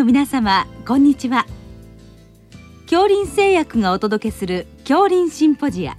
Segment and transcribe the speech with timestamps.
[0.00, 1.44] の皆様こんにちは。
[2.84, 5.98] 恐林製薬がお届けする恐林シンポジア。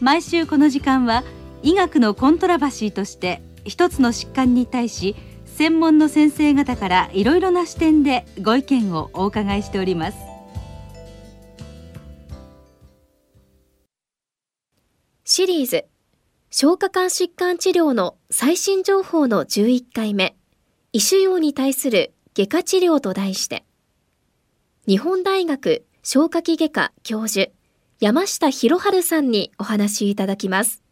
[0.00, 1.24] 毎週この時間は
[1.62, 5.14] 医学のコントラバシーとして一つの疾患に対し
[5.44, 10.16] 専門の先生方からいろいろな視点でご意見をお伺いしております。
[15.26, 15.84] シリーズ
[16.50, 20.34] 消化管疾患治療の最新情報の11回目。
[20.94, 23.62] 胃腫瘍に対する外科治療と題して
[24.88, 27.50] 日本大学消化器外科教授
[28.00, 30.82] 山下博春さんにお話しいただきます。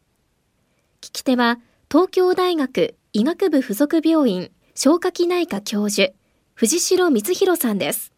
[1.01, 1.59] 聞き手は
[1.91, 6.13] 東京大学医学部附属病院消化器内科教授
[6.55, 8.13] 藤代光弘さんです。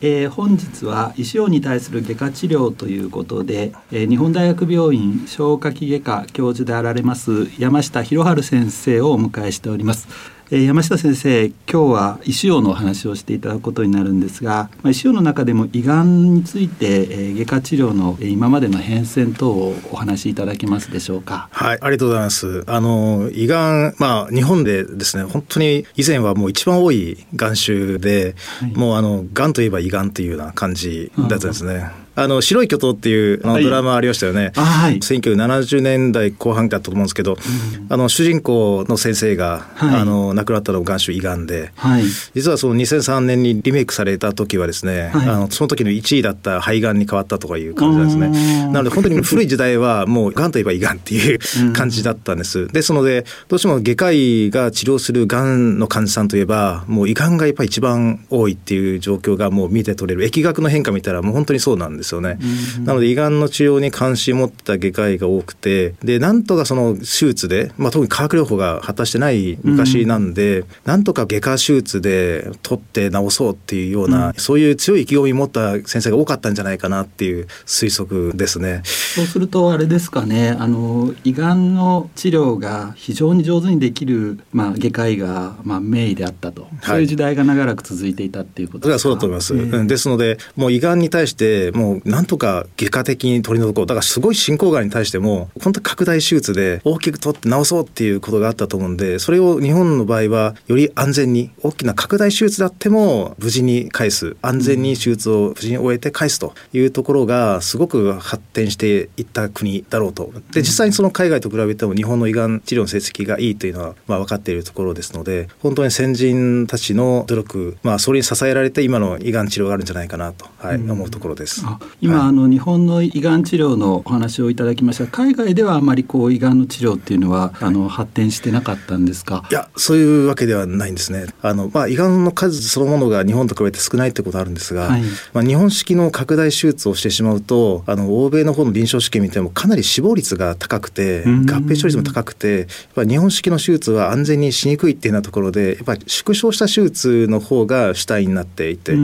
[0.00, 10.08] えー、本日は医師王に対する外科治療ということで、えー、日本大学病院消化器外科教授であられます山下博春先生をお迎えしております。
[10.54, 21.48] えー、山下先生今日は医師用のお話をしていただくことになるんですが、まあ、医師用の中でも胃がんについて、えー、外科治療の今までの変遷等をお話しいただけますでしょうか？
[21.52, 22.64] はいありがとうございます。
[22.66, 42.04] あの胃がんまあ日本でですね本当に以前はもう一番多いがん種で、はい、もうあのがんといえば胃がんというような感じだったんですねあの白い巨頭っていうあのドラマありましたよね、はい、1970年代後半だったと思うんですけど、うん、あの主人公の先生が、はい、あの亡くなったのが眼種胃がんで、はい、
[42.34, 48.66] 実はその2003年にリメイクされた時はですね、あのその時の1位だった肺がんに変わったとかいう感じなんですね。
[48.66, 51.38] なので本当に古い時代はもうがんといえば胃がんっていう
[51.72, 60.28] 感じだったんです、ですのでどうしても外科医が治療するがんの患者さんといえばもう胃がんがやっぱり一番多いっていう状況がもう見て取れる。
[60.28, 62.38] 疫学の変化見たらもう本当にそうなんですですよね。
[62.84, 78.82] なので胃がんの治療に関心を持った外科医が多くてでなんとかその手術で、まあ、特に化学療法が果たしてない昔なんで、うん、なんとか外科手術で取って治そうっていうような、うん、そういう強い意気込みを持った先生が多かったんじゃないかなっていう推測ですね。
[78.84, 80.56] そうするとあれですかね。
[80.58, 88.98] あの胃がんの治療が非常に上手にできる、まあ、外科医が、まあ、名医であったと、はい、そういう時代が長らく続いていたっていうことですか？
[88.98, 89.54] そうだと思います。
[89.54, 93.86] えー、ですのでもう胃がんに対してもうなんとか外科的に取り除こう。
[93.86, 104.36] だからすごい進行がんに対しても本当拡大手術で大きく取って治そうっていうことがあったと思うんでそれを日本の場合はより安全に大きな拡大手術だっても無事に返す。
[104.42, 110.32] 安全に手術を無事に終えて返すというところがすごく発展していった国だろうと。
[110.52, 121.64] で実際にその海外と比べても日本の胃がん治療の成績がいいというのはまあ分かっているところですので本当に先人たちの努力まあそれに支えられて今の胃がん治療があるんじゃないかなと、はい、思うところです。
[122.00, 125.06] 今、はい、あの日本の胃がん治療のお話をいただきました。
[125.06, 129.46] 海外ではあまりこう胃がんの治療っていうのは、あの発展してなかったんですか？
[129.50, 131.26] いやそういうわけではないんですね。
[131.42, 141.28] あの、まあ、胃がんの数そのものが日本と比べて少ないってことあるんですが、はい、まあ、日本式の拡大手術をしてしまうとあの欧米の方の臨床試験見てもかなり死亡率が高くて合
[141.60, 148.96] 併症率も高くてやっぱ日本式の手術は安全にしにくいっていうようなところでやっぱり縮小した手術の方が主体になっていて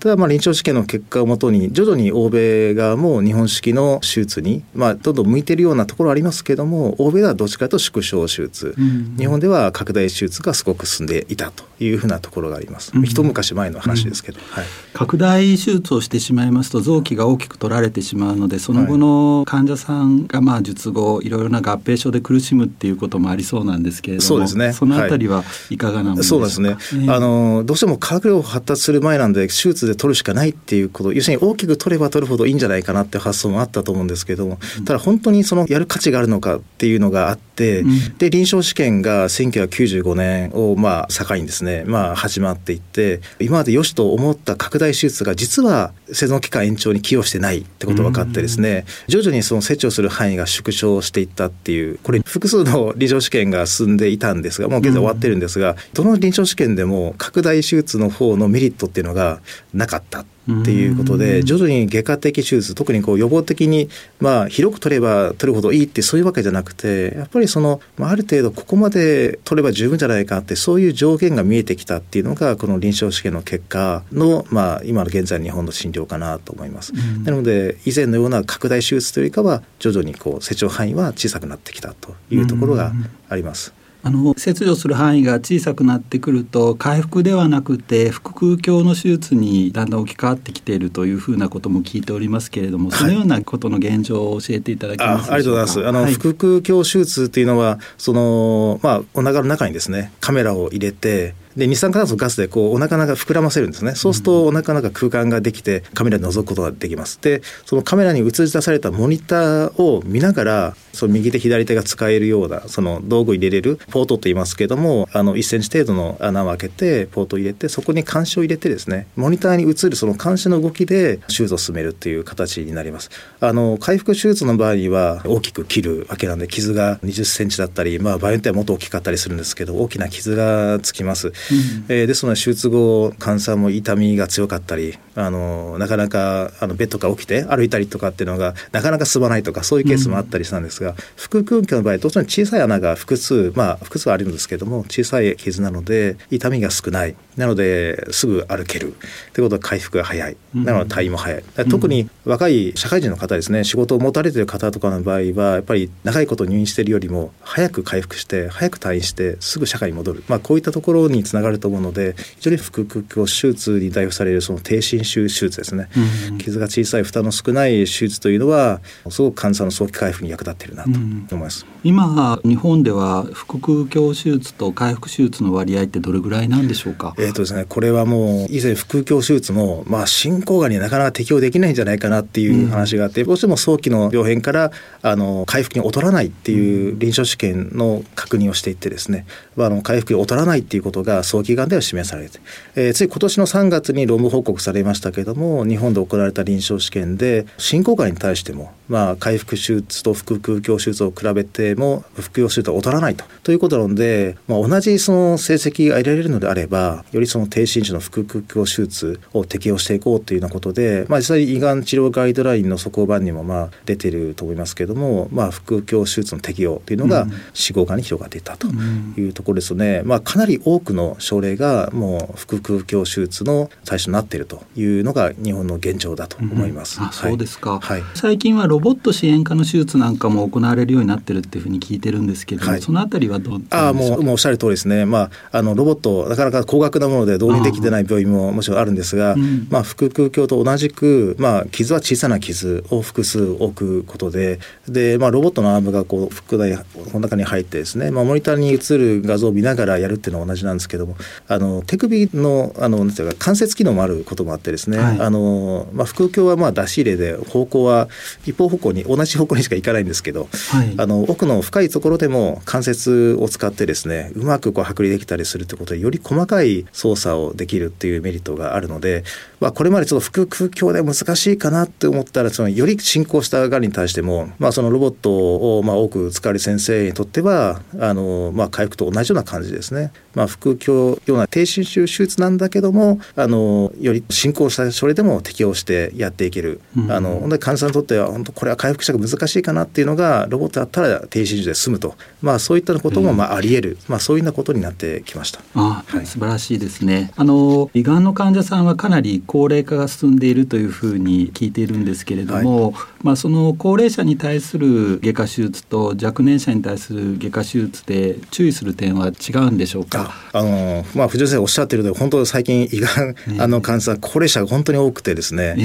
[0.00, 24.72] ただまあ臨床試験の結果をもとに徐々に欧米側も日本式の手術に、まあ、どんどん向いてるようなところありますけども欧米ではどっちかというと縮小手術、うん、日本では拡大手術がすごく進んでいたというふうなところがあります、うん、一昔前の話ですけど、はい、拡大手術をしてしまいますと臓器が大きく取られてしまうのでその後の患者さんがまあ術後いろいろな合併症で苦しむっていうこともありそうなんですけれどもそうですね。
[24.72, 25.78] そのあたりはい。
[25.84, 59.40] かがなものでしょうか、はい、そうですね、あのどうしても化学療法発達する前なんで手術で取るしかないっていうこと要するに大きく取れば取るほどいいんじゃないかなっていう発想もあったと思うんですけども、ただ本当にそのやる価値があるのかっていうのがあって、うん、で臨床試験が1995年をまあ境にですね、まあ、始まっていって今までよしと思った拡大手術が実は生存期間延長に寄与してないってことが分かってですね、徐々にその成長する範囲が縮小していったっていうこれ複数の臨床試験が進んでいたんですがもう現在終わってるんですが、どの臨床試験でも拡大手術の方のメリットっていうのが
[59.72, 63.88] なかったっていうことで徐々に外科的手術特にこう予防的に
[64.20, 76.92] まあ広く取れば取るほどいいってそういうわけじゃなくてやっぱりそのある程度ここまで取れば十分じゃないかってそういう条件が見えてきたっていうのがこの臨床試験の結果のまあ今の現在日本の診療かなと思います。
[77.24, 82.92] なので以前のような拡大手術というよりかは徐々にこう成長範囲は小さくなってきたというところが
[83.28, 83.72] あります。
[84.06, 95.88] あの切除する範囲が小さくなってくると回復ではなくて腹腔鏡の手術にだんだん置き換わってきているというふうなことも聞いておりますけれども、はい、そのようなことの現状を教えていただけますあありがとうございます。
[95.88, 103.94] あの、はい、腹腔鏡手術というのはそのまあお腹の中にですねカメラを入れてで二酸化炭素ガスでこうお腹の中膨らませるんですね。
[103.94, 107.20] そうするとお腹の中空間ができてカメラで覗くことができます。
[107.20, 123.10] でそのカメラに映し出されたモニターを見ながらその右手左手が使えるようなその道具入れれるポートと言いますけどもあの1センチ程度の穴を開けてポートを入れてそこに監視を入れてですねモニターに映るその監視の動きで手術を進めるっていう形になります。
[123.40, 147.14] あの回復手術の場合は大きく切るわけなんで傷が20センチだったりまあ場合によってはもっと大きかったりするんですけど大きな傷がつきます、うん、えー、ですので手術後患者さんも痛みが強かったりあのなかなかあのベッドから起きて歩いたりとかっていうのがなかなか進まないとかそういうケースもあったりしたんですが、うん、腹腔鏡の場合当然小さい穴が複数まあ複数あるんですけども小さい傷なので痛みが少ない。
[147.36, 148.94] なのですぐ歩ける。
[149.32, 150.36] ということは回復が早い。
[150.54, 165.88] なので退院も早い、うん、特に若い社会人の方ですね仕事を持たれてる方とかの場合はやっぱり長いこと入院しているよりも早く回復して早く退院してすぐ社会に戻る、まあ、こういったところにつながると思うので非常に腹腔鏡手術に代表されるその低侵襲手術ですね、
[166.30, 177.14] うん、傷が小さい負担の少ない手術というのはすごく患者さんの早期回復に役立っているなと思います、うん、今日本では腹腔鏡手術と回復手術の割合ってどれぐらいなんでしょうか？
[177.18, 184.70] えっ、とですねこれはもう以前腹腔鏡手術もまあ進行がんになかなか適応できないんじゃないかなっていう話があって、うん、どうしても早期の病変から
[185.02, 189.26] あの回復に劣らないっていう臨床試験の確認をしていってですね、
[189.56, 192.38] まあ、あの回復に劣らないっていうことが早期がんでは示されて、
[192.76, 203.24] えー、つい今年の3月に論文報告されましたけれども日本で行われた臨床試験で進行がんに対しても、まあ、回復手術と腹腔鏡手術を比べても腹腔手術は劣らないと。
[203.42, 227.00] ということなので、まあ、同じその成績が得られるのであればよりその低侵襲の腹腔鏡手術を適用していこうというようなことで、まあ、実際胃がん治療ガイドラインの速報版にもまあ出てると思いますけれども、まあ、腹腔鏡手術の適用というのが死後がんに広がっていたというところですね、まあ、かなり多くの症例がもう腹腔鏡手術の対象になっているというのが日本の現状だと思います。
[227.00, 244.58] うん、あそうですか、はい、最近はロボット支援科の手術なんかも行われるようになってるっていうふうに聞いてるんですけど、はい、そのあたりはどうあもうもうおっしゃる通りですね、まあ、あのロボットなかなか高額なもので導入できてない病院ももちろんあるんですが、うん、まあ、腹腔鏡と同じく、まあ、傷は小さな傷を複数置くことで
[244.88, 246.84] で、まあ、ロボットのアームがこう腹内こ
[247.14, 251.16] の中に入ってですね、まあ、モニターに映る画像を見ながらやるっていうのは同じなんですけども
[251.48, 258.08] あの手首のあのなんていうか関節機能もあることもあってですね、はい、あのまあ、腹腔はまあ出し入れで方向は
[258.46, 269.24] 一方方向に同じ方向にしか行かないんですけど、はい、あの奥の深いところでも関節を使ってですねうまくこう剥離できたりするってことでより細かい操作をできるっていうメリットがあるので、
[269.60, 280.12] まあ、これまでちょっと腹腔鏡で難しいかなって思ったらそのより進行したがんに対しても、まあ、そのロボットをまあ多く使われる先生にとってはあの、まあ、回復と同じような感じですね。
[280.34, 295.60] まあ、腹腔鏡ような低侵襲手術なんだけどもあのより進行したそれでも適応してやっていける、うん、あの本当に患者さんにとっては本当これは回復者が難しいかなっていうのがロボットだったら低侵襲で済むと、まあ、そういったこともまああり得る、まあ、そういうようなことになってきました。
[295.74, 297.32] あ、はい、素晴らしいですね。
[297.36, 310.32] あの胃がんの患者さんはかなり高齢化が進んでいるというふうに聞いているんですけれども、はい、まあ、その高齢者に対する外科手術と若年者に対する外科手術で注意する点は違うんでしょうか？
[310.52, 310.73] あの、
[311.14, 315.76] まあ、藤井先生おっしゃっていると本当最近胃がん、あの患者さん高齢者が本当に多くてですね、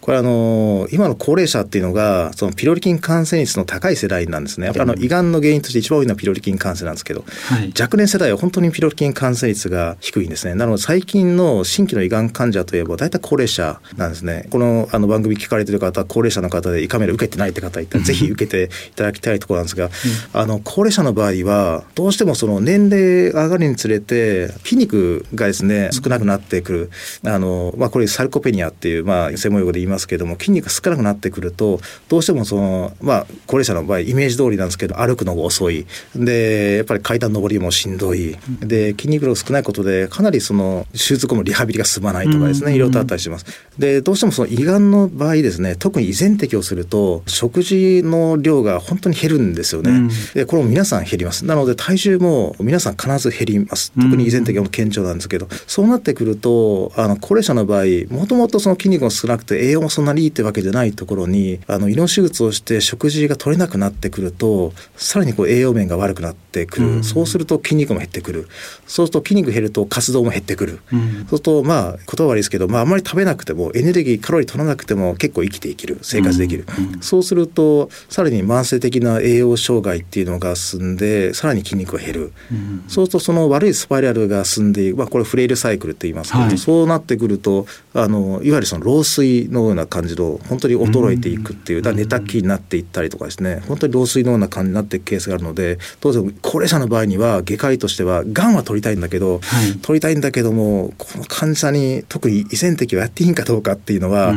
[0.00, 10.54] これあの今の高齢者っていうのがそのピロリ菌感染率の高い世代なんですね、あの胃がんの原因として一番多いのはピロリ菌感染なんですけど、はい、若年世代は本当にピロリ菌感染率が低いんですね。
[10.54, 14.46] なので最近の新規の胃がん患者といえば大体高齢者なんですね。
[14.50, 24.33] このあの番組聞かれてる方高齢者の方で胃カメラ受けてないって方いたらぜひ受けていただきたいところなんですが、うん、あの高齢者の場合はどうしてもその年齢上がるにつれて
[24.64, 26.90] 筋肉がですね少なくなってくる。
[27.24, 35.86] あの、まあ、これサルコペニアっていう、まあ、専門用語で言いますけども筋肉が少なくなってくるとどうしてもその、まあ、高齢者の場合イメージ通りなんですけど歩くのが遅い。
[36.14, 38.36] でやっぱり階段上りもしんどい。
[38.60, 43.46] で筋肉量少ないことでかなりその手術後もリハビリが進まないとかですねいろいろとあったりします。
[43.78, 50.10] でどうしてもその胃がんの場合ですね特に依然適をすると食事の量が本当に減るんですよね。
[50.34, 51.44] でこれも皆さん減ります。
[51.44, 53.92] なので体重も皆さん必ず減ります。
[53.92, 68.48] 特に依然適の顕著なんですけどそうなってくるとあの高齢者の場合もともとその筋肉が少なくて栄養もそんなにいいってわけじゃないところにあの胃の手術をして食事が取れなくなってくるとさらにこう栄養面が悪くなってくる、そうすると筋肉も減ってくる。
[68.86, 75.98] そうすると筋肉減ると活動も減ってくる、うん、そうするとまあ言葉悪いですけど、まあ、あまり食べなくてもエネルギーカロリー取らなくても結構生きていける。
[76.02, 93.62] 生活できる、うん、そうするとさらに慢性的な栄養障害っていうのが進んでさらに筋肉が減る、うん、そうするとその悪いスパイラルが進んでいる、まあ、これフレイルサイクルって言いますけど、はい、そうなってくるとあのいわゆるその老衰のような感じの本当に衰えていくっていう、だ寝たきりになっていったりとかですね。
[93.68, 104.34] 本当に老衰のような感じになっていくケースがあるので当然高齢者の場合には外科医としてはがんは取りたいんだけど、はい、取りたいんだけどもこの患者に特に遺線的をやっていいんかどうかっていうのは、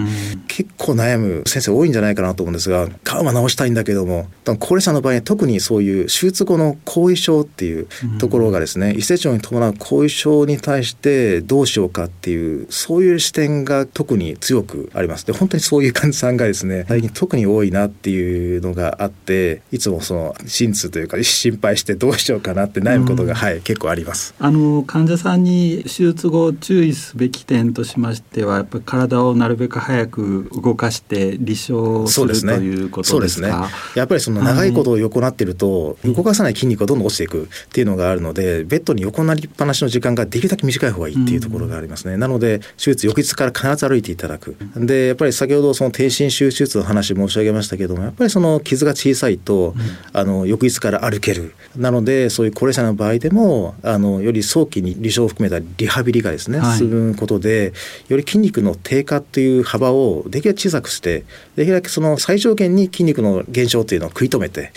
[0.47, 4.27] 結構悩む先生多いんじゃないかなと思うんですががんは治したいんだけども
[4.59, 7.87] 高齢者の場合は特にそういう手術後の後遺症っていう
[8.19, 15.25] ところがですね、うん、成長に伴う後遺症に対してどうしようかっていうそういう視点が特に強くあります。
[15.25, 24.33] で本当にそういう患者さんがですね最近特に多いなっていうのがあっていつもその心痛というか心配してどうしようかなって悩むことが、うん、はい結構あります。
[24.39, 44.55] あの患者さんに手術後注意すべき点としましてはやっぱり体をなるべく早く動かして離床するす、ね、ということですか、ね、やっぱりその長いこと横なってると、動かさない筋肉がどんどん落ちていくっていうのがあるのでベッドに横なりっぱなしの時間ができるだけ短い方がいいっていうところがありますね、うん、なので手術翌日から必ず歩いていただく。
[44.75, 51.53] でやっぱり先ほどその低侵襲手術の話申し上げましたけどもやっぱりその傷が小さいと、うん、あの翌日から歩ける。
[51.75, 57.73] なのでそういう高齢者の場合でもあのより早期に離床を含めたリハビリがですね、はい、進むことで
[58.07, 64.71] より筋肉の低下という幅をできるだけ小さくしてできるだけその最小限に筋肉の減少というのを食い止めて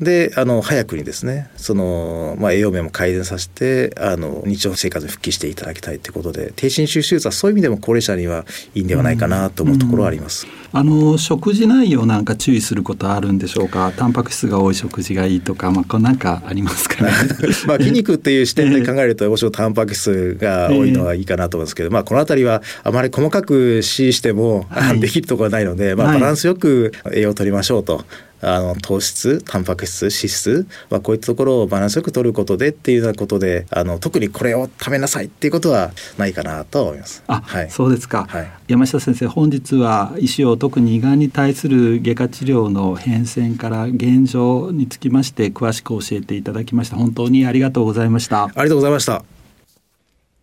[0.00, 10.46] であの早くにですねその、まあ、栄養面も改善させてあの日常生活に復帰していただきたいということで低侵襲手術はそういう意味でも高齢者にはいいんではないかなと思うところはあります。
[10.46, 13.92] うん、あの食事内容なんか注意することあるんでしょうか？
[13.96, 17.10] タンパク質が多い食事がいいとか、まあ、こなんかありますかね？
[17.66, 28.04] まあ筋肉っていう視点で考えるともちろんタンパク質が多いのはいいかなと思うんですけど、まあ、この辺りはあまり細かく指示しても、はい、 できるところはないので、まあ、バランスよく栄養を取りましょうと。
[28.40, 37.22] あの糖質タンパク質脂質、まあ、こういったところをバランスよく取ることでっていうようなことであの特にこれを食べなさいっていうことはないかなと思います。
[37.26, 46.96] あ、はい、そうですか、はい、山下先生本日は医師を特に胃がんに対する外科治療の変遷から現状につきまして詳しく教えていただきました。
[46.96, 48.44] 本当にありがとうございました。
[48.44, 49.24] ありがとうございました。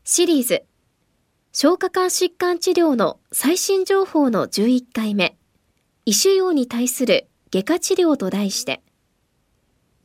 [0.04, 0.64] シリーズ
[1.54, 5.38] 消化管疾患治療の最新情報の11回目。
[6.06, 8.82] 胃腫瘍に対する外科治療と題して、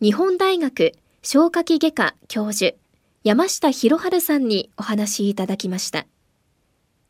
[0.02, 2.76] 日本大学消化器外科教授、
[3.25, 6.00] 山下博春さんにお話いただきました。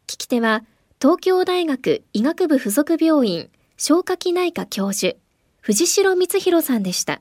[0.06, 0.62] 聞き手は、
[1.02, 5.16] 東京大学医学部附属病院消化器内科教授、
[5.60, 7.20] 藤代光弘さんでした。